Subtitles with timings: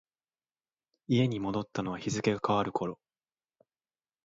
[1.07, 2.97] 家に戻ったのは日付が変わる頃。